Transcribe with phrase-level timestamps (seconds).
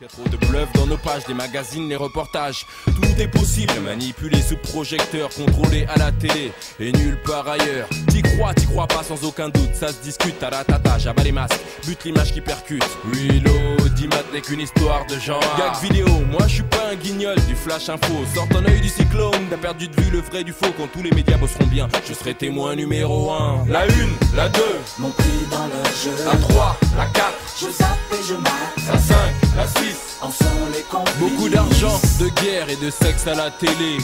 [0.00, 2.66] Y a trop de bluff dans nos pages, les magazines, les reportages.
[2.86, 7.88] Tout est possible, manipuler sous projecteur, contrôler à la télé et nulle part ailleurs.
[8.08, 11.22] T'y crois, t'y crois pas sans aucun doute, ça se discute à la tata, j'abats
[11.22, 12.84] les masques, bute l'image qui percute.
[13.04, 15.40] Reload, d'Imat n'est qu'une histoire de genre.
[15.56, 18.14] Gag vidéo, moi je suis pas un guignol du flash info.
[18.34, 20.72] Sors ton œil du cyclone, t'as perdu de vue le vrai du faux.
[20.76, 23.66] Quand tous les médias bosseront bien, je serai témoin numéro 1.
[23.68, 23.86] La 1,
[24.34, 24.60] la 2,
[24.98, 26.24] Mon prix dans le jeu.
[26.26, 28.52] la 3, la 4, Je zappe et je mate.
[28.92, 29.16] la 5,
[29.56, 30.18] la 6.
[30.22, 31.16] En sont les complices.
[31.18, 33.98] Beaucoup d'argent, de guerre et de sexe à la télé.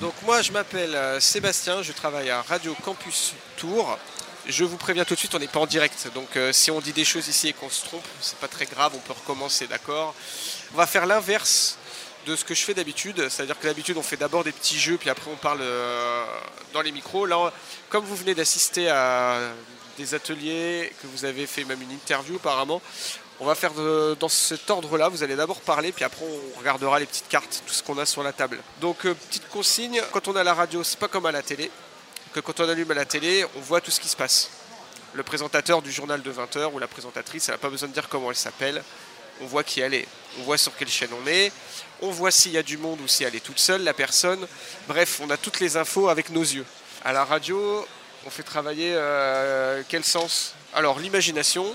[0.00, 3.98] Donc moi je m'appelle euh, Sébastien, je travaille à Radio Campus Tours.
[4.46, 6.80] Je vous préviens tout de suite, on n'est pas en direct, donc euh, si on
[6.80, 9.68] dit des choses ici et qu'on se trompe, c'est pas très grave, on peut recommencer,
[9.68, 10.16] d'accord?
[10.74, 11.78] On va faire l'inverse
[12.26, 14.96] de ce que je fais d'habitude, c'est-à-dire que d'habitude on fait d'abord des petits jeux,
[14.96, 16.24] puis après on parle euh,
[16.72, 17.26] dans les micros.
[17.26, 17.52] Là,
[17.88, 19.38] comme vous venez d'assister à
[19.98, 22.80] des ateliers, que vous avez fait même une interview apparemment,
[23.40, 23.72] on va faire
[24.18, 25.08] dans cet ordre-là.
[25.08, 28.06] Vous allez d'abord parler, puis après on regardera les petites cartes, tout ce qu'on a
[28.06, 28.60] sur la table.
[28.80, 31.70] Donc euh, petite consigne, quand on a la radio, c'est pas comme à la télé,
[32.32, 34.50] que quand on allume à la télé, on voit tout ce qui se passe.
[35.14, 38.08] Le présentateur du journal de 20h ou la présentatrice, elle n'a pas besoin de dire
[38.08, 38.82] comment elle s'appelle.
[39.42, 40.06] On voit qui elle est,
[40.38, 41.52] on voit sur quelle chaîne on est,
[42.00, 44.46] on voit s'il y a du monde ou si elle est toute seule, la personne.
[44.86, 46.64] Bref, on a toutes les infos avec nos yeux.
[47.04, 47.86] À la radio,
[48.24, 50.54] on fait travailler euh, quel sens?
[50.74, 51.66] Alors l'imagination,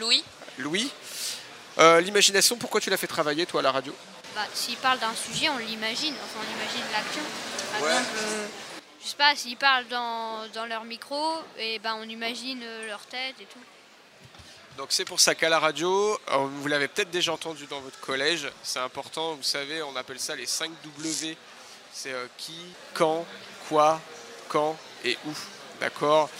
[0.00, 0.24] Louis,
[0.58, 0.90] Louis.
[1.78, 3.94] Euh, l'imagination, pourquoi tu l'as fait travailler toi à la radio?
[4.34, 7.22] Bah, s'il parle d'un sujet, on l'imagine, enfin on imagine l'action.
[7.72, 7.88] Par Ouais.
[7.90, 8.46] exemple, euh,
[9.02, 13.36] je sais pas, s'ils parlent dans, dans leur micro, et ben on imagine leur tête
[13.40, 13.58] et tout.
[14.78, 18.00] Donc c'est pour ça qu'à la radio, euh, vous l'avez peut-être déjà entendu dans votre
[18.00, 21.36] collège, c'est important, vous savez, on appelle ça les 5 W.
[21.92, 22.56] C'est euh, qui,
[22.94, 23.26] quand,
[23.68, 24.00] quoi,
[24.48, 25.32] quand et où.
[25.78, 26.30] D'accord?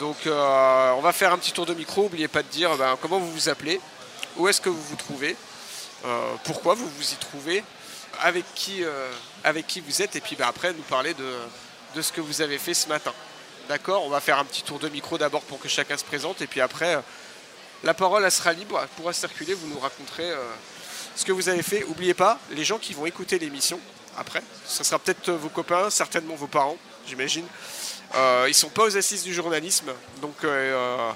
[0.00, 2.96] Donc euh, on va faire un petit tour de micro, n'oubliez pas de dire ben,
[3.00, 3.78] comment vous vous appelez,
[4.36, 5.36] où est-ce que vous vous trouvez,
[6.44, 7.62] pourquoi vous vous y trouvez,
[8.20, 8.82] avec qui,
[9.44, 11.34] avec qui vous êtes, et puis ben, après nous parler de,
[11.94, 13.12] de ce que vous avez fait ce matin.
[13.68, 14.04] D'accord?
[14.04, 16.46] On va faire un petit tour de micro d'abord pour que chacun se présente, et
[16.46, 17.02] puis après...
[17.82, 20.36] euh, la parole, sera libre, elle pourra circuler, vous nous raconterez euh,
[21.16, 21.80] ce que vous avez fait.
[21.80, 23.78] N'oubliez pas, les gens qui vont écouter l'émission,
[24.16, 26.76] après, ce sera peut-être vos copains, certainement vos parents,
[27.06, 27.46] j'imagine.
[28.14, 29.90] Euh, ils sont pas aux assises du journalisme,
[30.20, 31.12] donc euh, euh,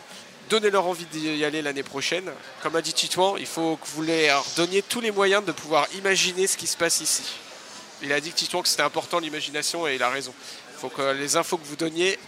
[0.48, 2.30] donnez-leur envie d'y aller l'année prochaine.
[2.62, 5.86] Comme a dit Titouan, il faut que vous leur donniez tous les moyens de pouvoir
[5.94, 7.24] imaginer ce qui se passe ici.
[8.02, 10.32] Il a dit Titouan que c'était important l'imagination et il a raison.
[10.74, 12.18] Il faut que les infos que vous donniez,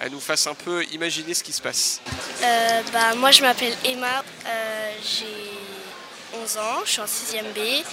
[0.00, 2.00] elles nous fassent un peu imaginer ce qui se passe.
[2.42, 7.84] Euh, bah, moi, je m'appelle Emma, euh, j'ai 11 ans, je suis en 6e B.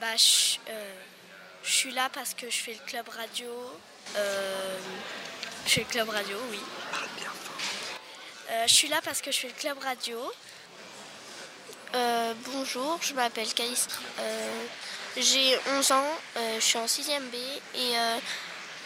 [0.00, 0.94] Bah, je, euh,
[1.62, 3.50] je suis là parce que je fais le club radio.
[5.66, 6.60] Je fais le club radio, oui.
[8.66, 10.18] Je suis là parce que je fais le club radio.
[12.52, 13.88] Bonjour, je m'appelle Caïs.
[14.18, 14.64] Euh,
[15.16, 16.18] j'ai 11 ans,
[16.56, 17.34] je suis en 6e B
[17.76, 17.92] et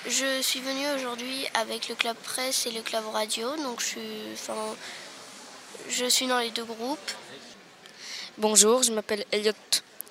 [0.07, 4.01] je suis venue aujourd'hui avec le club presse et le club radio, donc je suis,
[4.35, 4.77] enfin,
[5.89, 7.11] je suis dans les deux groupes.
[8.39, 9.53] Bonjour, je m'appelle Elliot,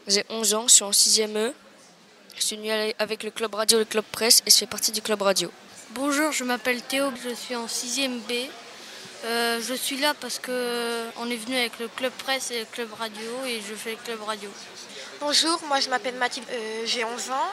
[0.08, 1.54] j'ai 11 ans, je suis en 6e E.
[2.36, 4.68] Je suis venu aller avec le club radio et le club presse et je fais
[4.68, 5.52] partie du club radio.
[5.92, 8.34] Bonjour, je m'appelle Théo, je suis en 6e B.
[9.26, 12.66] Euh, je suis là parce que on est venu avec le club presse et le
[12.66, 14.52] club radio et je fais le club radio.
[15.20, 17.50] Bonjour, moi je m'appelle Mathilde, euh, j'ai 11 ans.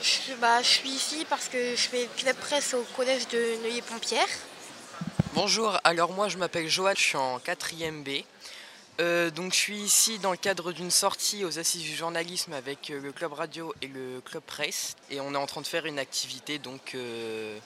[0.00, 4.28] Je, bah, je suis ici parce que je fais club presse au collège de Neuilly-Pompière.
[5.34, 8.24] Bonjour, alors moi je m'appelle Joël, je suis en 4e B.
[9.00, 12.90] Euh, donc je suis ici dans le cadre d'une sortie aux assises du journalisme avec
[12.90, 15.86] euh, le club radio et le club presse et on est en train de faire
[15.86, 17.58] une activité donc euh,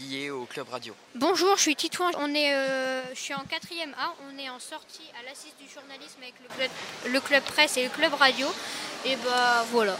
[0.00, 0.94] liée au club radio.
[1.14, 4.58] Bonjour, je suis Titouan, on est, euh, je suis en 4e A, on est en
[4.58, 6.70] sortie à l'assise du journalisme avec le club,
[7.12, 8.46] le club presse et le club radio.
[9.04, 9.96] Et bah voilà.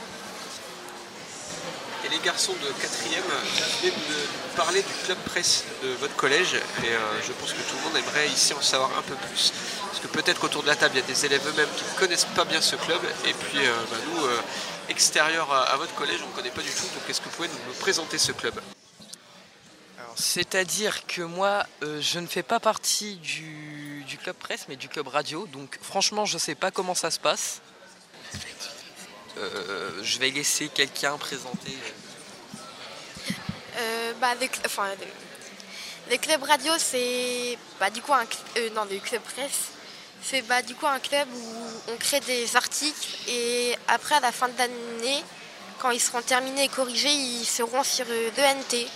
[2.11, 6.55] Les garçons de 4e, vous venez de nous parler du club presse de votre collège
[6.55, 9.53] et euh, je pense que tout le monde aimerait ici en savoir un peu plus.
[9.87, 11.99] Parce que peut-être qu'autour de la table, il y a des élèves eux-mêmes qui ne
[11.99, 14.41] connaissent pas bien ce club et puis euh, bah, nous, euh,
[14.89, 16.85] extérieurs à, votre collège, on ne connaît pas du tout.
[16.95, 18.55] Donc est-ce que vous pouvez nous, présenter ce club?
[20.17, 25.47] C'est-à-dire que moi je ne fais pas partie du club presse mais du club radio
[25.47, 27.61] donc franchement je ne sais pas comment ça se passe.
[29.39, 31.77] Euh, je vais laisser quelqu'un présenter.
[33.77, 38.25] Euh, bah, le, cl- enfin, le- le club radio, c'est bah, du coup un
[38.57, 39.69] euh, non, le club presse,
[40.23, 44.33] c'est bah, du coup un club où on crée des articles et après à la
[44.33, 45.23] fin de l'année,
[45.79, 48.87] quand ils seront terminés et corrigés, ils seront sur euh, ENT.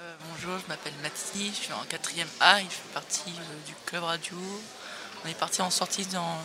[0.00, 3.66] Euh, bonjour, je m'appelle Mathis, je suis en 4ème A et je fais partie euh,
[3.66, 4.36] du club radio.
[5.24, 6.36] On est parti en sortie dans.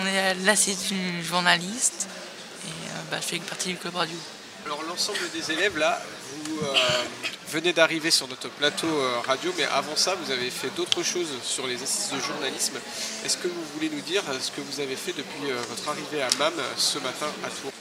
[0.00, 2.08] On est à l'assise du journaliste
[2.66, 4.16] et euh, bah, je fais partie du club radio.
[4.66, 6.00] Alors l'ensemble des élèves là,
[6.32, 6.74] vous euh,
[7.48, 11.28] venez d'arriver sur notre plateau euh, radio, mais avant ça, vous avez fait d'autres choses
[11.42, 12.78] sur les assises de journalisme.
[13.24, 16.22] Est-ce que vous voulez nous dire ce que vous avez fait depuis euh, votre arrivée
[16.22, 17.72] à MAM ce matin à Tours?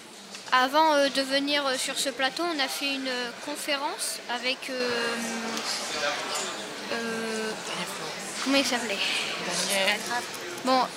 [0.51, 4.69] Avant euh, de venir euh, sur ce plateau, on a fait une euh, conférence avec.
[4.69, 4.89] euh,
[6.91, 7.51] euh,
[8.43, 8.99] comment il s'appelait?
[9.53, 9.99] Daniel,
[10.65, 10.87] Bon,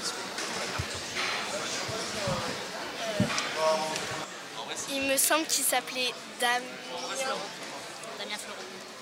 [4.91, 6.62] Il me semble qu'il s'appelait Damien,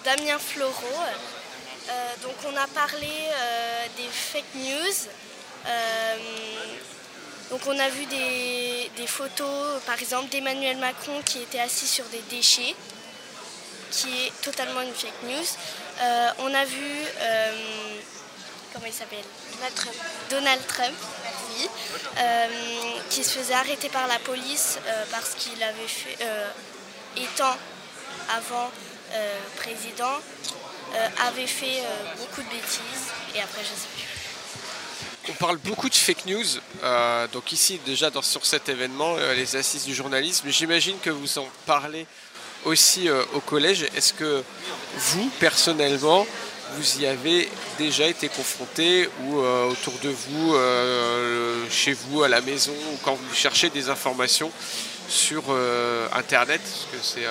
[0.04, 0.72] Damien Fleureau.
[1.88, 5.08] Euh, donc on a parlé euh, des fake news.
[5.66, 6.16] Euh,
[7.50, 12.04] donc on a vu des, des photos, par exemple d'Emmanuel Macron qui était assis sur
[12.06, 12.74] des déchets,
[13.90, 15.46] qui est totalement une fake news.
[16.00, 16.90] Euh, on a vu,
[17.20, 17.52] euh,
[18.74, 19.96] comment il s'appelle Donald Trump.
[20.30, 21.70] Donald Trump, merci,
[22.18, 22.46] euh,
[23.08, 26.48] qui se faisait arrêter par la police euh, parce qu'il avait fait, euh,
[27.16, 27.56] étant
[28.36, 28.70] avant
[29.56, 30.16] président,
[31.20, 31.82] avait fait
[32.18, 35.30] beaucoup de bêtises et après je sais plus.
[35.30, 36.44] On parle beaucoup de fake news,
[37.32, 40.48] donc ici déjà sur cet événement, les assises du journalisme.
[40.48, 42.06] J'imagine que vous en parlez
[42.64, 43.86] aussi au collège.
[43.94, 44.42] Est-ce que
[44.96, 46.26] vous, personnellement,
[46.76, 47.48] vous y avez
[47.78, 52.96] déjà été confronté ou euh, autour de vous, euh, chez vous, à la maison, ou
[53.02, 54.50] quand vous cherchez des informations
[55.08, 57.28] sur euh, Internet, parce que c'est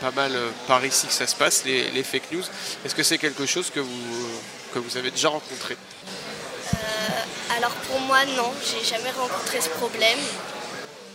[0.00, 0.32] pas mal
[0.66, 2.44] par ici que ça se passe, les, les fake news.
[2.84, 4.40] Est-ce que c'est quelque chose que vous,
[4.72, 5.76] que vous avez déjà rencontré?
[7.56, 10.18] Alors pour moi non, j'ai jamais rencontré ce problème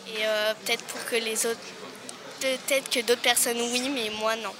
[0.07, 0.23] et
[0.65, 1.59] peut-être pour que les autres,
[2.41, 4.51] peut-être que d'autres personnes oui, mais moi non.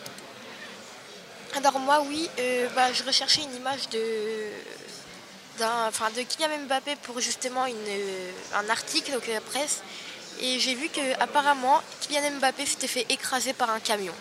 [1.56, 4.02] Alors moi oui, euh, bah, je recherchais une image de,
[5.60, 9.82] d'un, enfin, de Kylian Mbappé pour justement une, euh, un article donc la presse
[10.42, 14.14] et j'ai vu que apparemment Kylian Mbappé s'était fait écraser par un camion.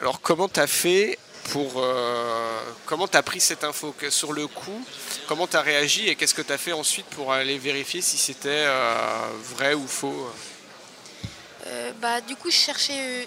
[0.00, 1.18] Alors comment t'as fait
[1.50, 4.84] pour euh, comment t'as pris cette info que sur le coup
[5.26, 9.28] comment t'as réagi et qu'est-ce que t'as fait ensuite pour aller vérifier si c'était euh,
[9.54, 10.32] vrai ou faux?
[11.66, 13.24] Euh, bah, du coup je cherchais, euh,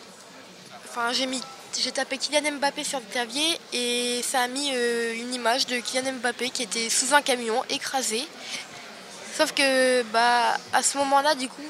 [0.90, 1.42] enfin j'ai mis,
[1.82, 5.78] j'ai tapé Kylian Mbappé sur le clavier et ça a mis euh, une image de
[5.78, 8.28] Kylian Mbappé qui était sous un camion écrasé.
[9.36, 11.64] Sauf que bah à ce moment-là du coup,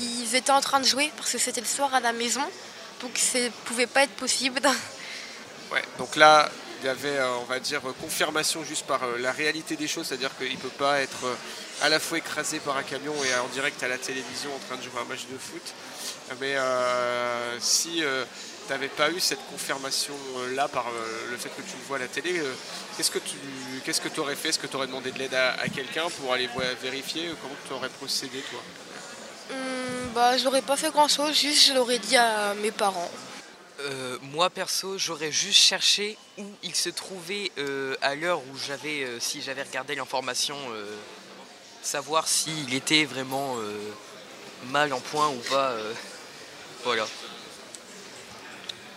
[0.00, 2.42] ils étaient en train de jouer parce que c'était le soir à la maison,
[3.00, 4.60] donc ça pouvait pas être possible.
[5.72, 6.48] Ouais, donc là
[6.84, 10.06] il avait euh, on va dire euh, confirmation juste par euh, la réalité des choses,
[10.06, 11.34] c'est-à-dire qu'il peut pas être euh,
[11.80, 14.76] à la fois écrasé par un camion et en direct à la télévision en train
[14.76, 15.62] de jouer un match de foot.
[16.40, 18.02] Mais euh, si
[18.66, 21.84] tu n'avais pas eu cette confirmation euh, là par euh, le fait que tu le
[21.88, 22.52] vois à la télé, euh,
[22.96, 23.36] qu'est-ce que tu
[23.84, 24.50] qu'est-ce que aurais fait?
[24.50, 26.50] Est-ce que tu aurais demandé de l'aide à, quelqu'un pour aller
[26.82, 27.28] vérifier?
[27.28, 28.60] Euh, Comment tu aurais procédé toi?
[29.52, 33.10] Hum, bah j'aurais pas fait grand-chose, juste je l'aurais dit à mes parents.
[33.80, 39.02] Euh, moi perso, j'aurais juste cherché où il se trouvait euh, à l'heure où j'avais,
[39.02, 40.56] euh, si j'avais regardé l'information,
[41.82, 43.56] savoir s'il était vraiment
[44.68, 45.74] mal en point ou pas.
[46.84, 47.06] voilà.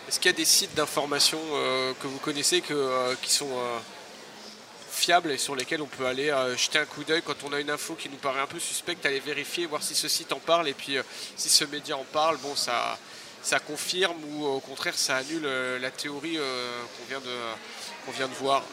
[0.07, 1.39] Est-ce qu'il y a des sites d'information
[2.01, 3.49] que vous connaissez qui sont
[4.89, 7.69] fiables et sur lesquels on peut aller jeter un coup d'œil quand on a une
[7.69, 10.69] info qui nous paraît un peu suspecte, aller vérifier, voir si ce site en parle
[10.69, 10.97] et puis
[11.35, 12.97] si ce média en parle, bon ça,
[13.43, 17.21] ça confirme ou au contraire ça annule euh, la théorie euh, qu'on vient,
[18.13, 18.63] vient de voir?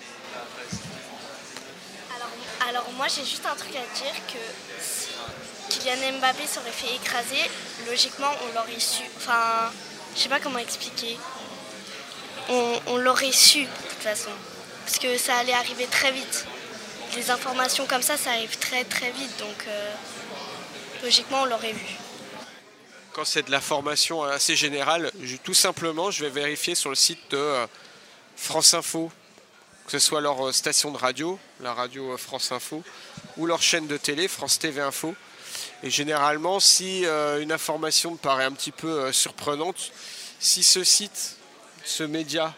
[2.69, 4.39] Alors, moi j'ai juste un truc à dire que
[4.81, 5.09] si
[5.69, 7.51] Kylian Mbappé serait fait écraser,
[7.87, 9.03] logiquement on l'aurait su.
[9.19, 9.71] Enfin,
[10.17, 11.19] je sais pas comment expliquer.
[12.49, 14.31] On, on l'aurait su de toute façon.
[14.87, 16.47] Parce que ça allait arriver très vite.
[17.17, 19.37] Les informations comme ça, ça arrive très très vite.
[19.39, 19.93] Donc euh,
[21.03, 21.97] logiquement on l'aurait vu.
[23.15, 25.13] Quand c'est de la formation assez générale,
[25.45, 27.67] tout simplement je vais vérifier sur le site de euh,
[28.35, 29.09] France Info,
[29.87, 32.83] que ce soit leur euh, station de radio, la radio euh, France Info,
[33.37, 35.15] ou leur chaîne de télé, France TV Info.
[35.85, 39.93] Et généralement, si une information me paraît un petit peu surprenante,
[40.41, 41.37] si ce site,
[41.85, 42.53] ce média,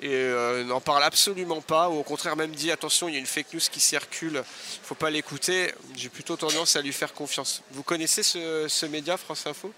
[0.00, 3.20] et, euh, n'en parle absolument pas, ou au contraire même dit attention, il y a
[3.20, 6.92] une fake news qui circule, il ne faut pas l'écouter, j'ai plutôt tendance à lui
[6.92, 7.62] faire confiance.
[7.70, 9.72] Vous connaissez ce, ce média France Info?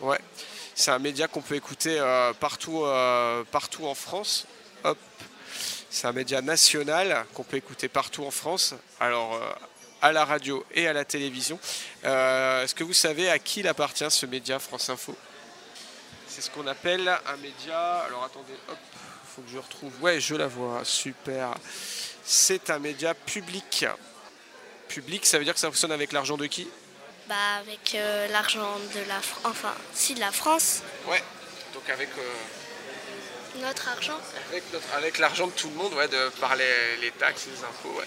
[0.00, 0.20] Ouais.
[0.74, 4.46] C'est un média qu'on peut écouter euh, partout, euh, partout en France.
[4.84, 4.98] Hop.
[5.88, 8.74] C'est un média national qu'on peut écouter partout en France.
[9.00, 9.40] Alors,
[10.02, 11.58] à la radio et à la télévision.
[12.02, 15.16] Est-ce que vous savez à qui il appartient ce média France Info?
[16.36, 18.00] C'est ce qu'on appelle un média.
[18.00, 18.76] Alors attendez, hop,
[19.34, 19.90] faut que je retrouve.
[20.02, 21.54] Ouais, je la vois, super.
[22.22, 23.86] C'est un média public.
[24.86, 26.68] Public, ça veut dire que ça fonctionne avec l'argent de qui?
[27.26, 31.22] Bah avec euh, l'argent de la France, enfin si de la France, Ouais.
[31.72, 34.18] Donc avec, euh, notre argent.
[34.50, 37.64] avec, notre- avec l'argent de tout le monde, ouais, de, par les, les taxes, les
[37.64, 38.04] impôts, ouais.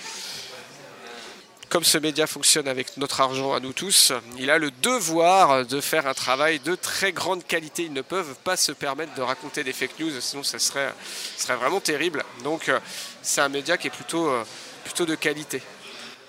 [1.70, 5.80] Comme ce média fonctionne avec notre argent à nous tous, il a le devoir de
[5.82, 7.84] faire un travail de très grande qualité.
[7.84, 10.92] Ils ne peuvent pas se permettre de raconter des fake news, sinon ça serait,
[11.38, 12.24] serait vraiment terrible.
[12.44, 12.80] Donc euh,
[13.22, 14.44] c'est un média qui est plutôt, euh,
[14.84, 15.62] plutôt de qualité.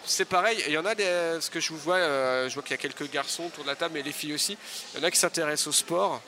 [0.04, 2.62] C'est pareil, il y en a des, ce que je vous vois, euh, je vois
[2.62, 4.58] qu'il y a quelques garçons autour de la table, mais les filles aussi.
[4.92, 6.20] Il y en a qui s'intéressent au sport.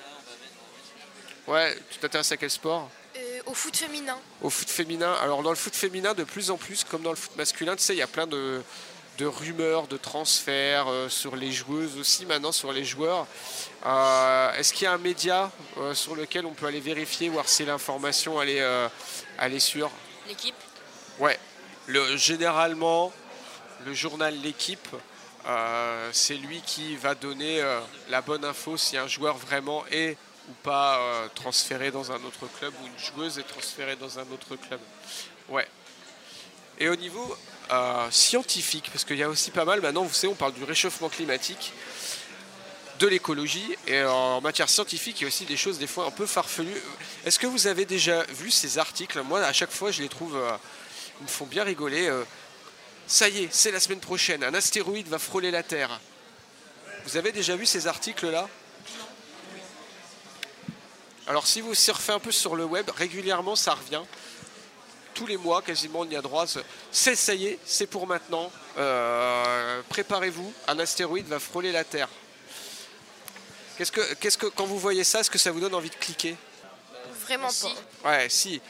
[1.46, 2.88] Ouais, tu t'intéresses à quel sport?
[3.44, 4.16] Au foot féminin.
[4.40, 5.12] au foot féminin.
[5.20, 7.82] Alors dans le foot féminin, de plus en plus, comme dans le foot masculin, tu
[7.82, 8.62] sais, il y a plein de,
[9.22, 13.28] de rumeurs, de transferts euh, sur les joueuses aussi, maintenant sur les joueurs.
[13.86, 17.48] Euh, Est-ce qu'il y a un média euh, sur lequel on peut aller vérifier, voir
[17.48, 18.90] si l'information elle est,
[19.38, 19.90] elle est sûre?
[20.26, 20.56] L'équipe?
[21.20, 21.38] Ouais.
[21.86, 23.12] Le, généralement,
[23.86, 24.88] le journal L'équipe,
[26.12, 27.62] c'est lui qui va donner
[28.08, 30.16] la bonne info si un joueur vraiment est
[30.48, 30.98] ou pas
[31.34, 34.80] transféré dans un autre club ou une joueuse est transférée dans un autre club.
[35.48, 35.66] Ouais.
[36.78, 37.36] Et au niveau
[37.70, 40.64] euh, scientifique, parce qu'il y a aussi pas mal, maintenant vous savez, on parle du
[40.64, 41.72] réchauffement climatique,
[42.98, 46.10] de l'écologie, et en matière scientifique, il y a aussi des choses des fois un
[46.10, 46.82] peu farfelues.
[47.24, 49.20] Est-ce que vous avez déjà vu ces articles?
[49.22, 50.56] Moi, à chaque fois, je les trouve, euh,
[51.20, 52.08] ils me font bien rigoler.
[52.08, 52.24] euh,
[53.06, 56.00] ça y est, c'est la semaine prochaine, un astéroïde va frôler la Terre.
[57.04, 58.48] Vous avez déjà vu ces articles-là?
[61.26, 64.02] Alors si vous surfez un peu sur le web, régulièrement ça revient.
[65.22, 66.46] Tous les mois, quasiment, on y a droit.
[66.90, 68.50] C'est ça y est, c'est pour maintenant.
[68.76, 72.08] Euh, Préparez-vous, un astéroïde va frôler la Terre.
[73.78, 75.94] Qu'est-ce que, qu'est-ce que, quand vous voyez ça, est-ce que ça vous donne envie de
[75.94, 76.34] cliquer?
[77.20, 77.50] Vraiment
[78.02, 78.10] pas.
[78.10, 78.60] Ouais, si.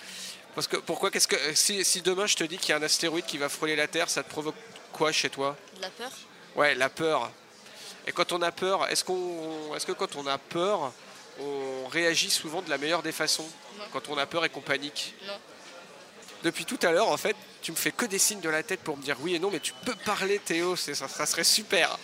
[0.55, 2.83] Parce que pourquoi Qu'est-ce que si, si demain je te dis qu'il y a un
[2.83, 4.57] astéroïde qui va frôler la Terre, ça te provoque
[4.93, 5.57] quoi chez toi?
[5.77, 6.11] De la peur?
[6.55, 7.31] Ouais, la peur.
[8.07, 10.93] Et quand on a peur, est-ce qu'on, est-ce que quand on a peur,
[11.41, 13.49] on réagit souvent de la meilleure des façons?
[13.79, 13.85] Non.
[13.91, 15.15] Quand on a peur et qu'on panique?
[15.27, 15.33] Non.
[16.43, 18.81] Depuis tout à l'heure, en fait, tu me fais que des signes de la tête
[18.81, 21.99] pour me dire oui et non, mais tu peux parler, Théo, ça, serait super.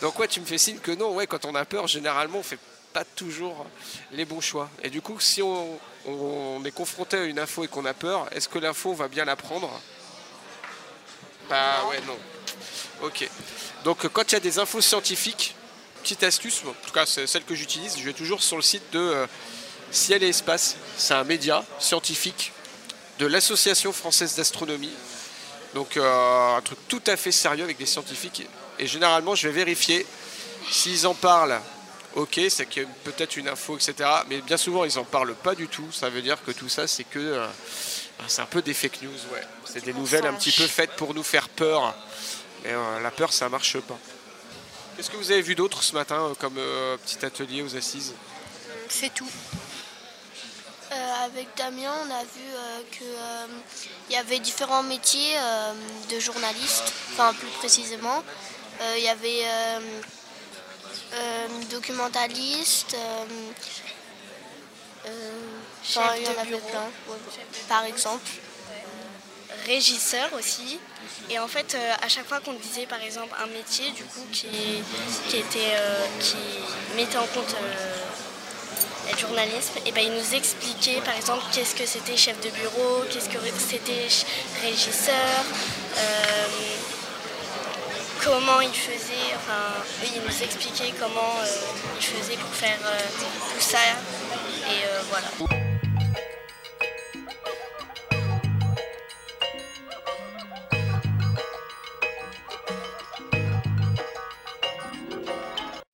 [0.00, 1.14] Donc ouais, tu me fais signe que non.
[1.14, 2.58] Ouais, quand on a peur, généralement, on fait
[2.92, 3.66] pas toujours
[4.12, 4.70] les bons choix.
[4.82, 8.28] Et du coup, si on, on est confronté à une info et qu'on a peur,
[8.32, 9.68] est-ce que l'info on va bien la prendre?
[11.48, 12.16] Bah ouais, non.
[13.02, 13.28] Ok.
[13.84, 15.56] Donc quand il y a des infos scientifiques,
[16.02, 18.84] petite astuce, en tout cas c'est celle que j'utilise, je vais toujours sur le site
[18.92, 19.26] de euh,
[19.90, 20.76] Ciel et Espace.
[20.96, 22.52] C'est un média scientifique
[23.18, 24.92] de l'Association française d'astronomie.
[25.74, 28.46] Donc euh, un truc tout à fait sérieux avec des scientifiques.
[28.78, 30.06] Et généralement je vais vérifier
[30.70, 31.60] s'ils en parlent.
[32.14, 34.08] Ok, c'est qu'il y a peut-être une info, etc.
[34.28, 35.90] Mais bien souvent ils en parlent pas du tout.
[35.92, 37.46] Ça veut dire que tout ça c'est que euh,
[38.28, 39.42] c'est un peu des fake news, ouais.
[39.64, 41.94] C'est des nouvelles un petit peu faites pour nous faire peur.
[42.64, 43.98] Et euh, la peur, ça marche pas.
[44.96, 46.58] Qu'est-ce que vous avez vu d'autre ce matin euh, comme
[47.04, 48.14] petit atelier aux assises?
[48.88, 49.28] C'est tout.
[51.24, 53.46] Avec Damien, on a vu euh, que euh,
[54.10, 55.72] y avait différents métiers euh,
[56.10, 58.22] de journalistes, enfin plus précisément.
[58.96, 59.44] Il y avait
[61.70, 62.96] documentaliste,
[65.82, 66.68] Chef y en de bureau.
[66.68, 67.18] plein, ouais,
[67.68, 68.28] par exemple.
[69.64, 70.78] Régisseur aussi.
[71.30, 74.48] Et en fait, à chaque fois qu'on disait par exemple un métier du coup qui,
[75.28, 75.76] qui était
[76.20, 76.36] qui
[76.96, 77.54] mettait en compte
[79.18, 83.28] journalisme, et ben il nous expliquait par exemple qu'est-ce que c'était chef de bureau, qu'est-ce
[83.28, 84.08] que c'était
[84.62, 85.44] régisseur,
[85.96, 86.46] euh,
[88.22, 91.46] comment il faisait, enfin il nous expliquait comment euh,
[91.98, 92.98] il faisait pour faire euh,
[93.54, 93.78] tout ça.
[94.70, 95.63] Et voilà.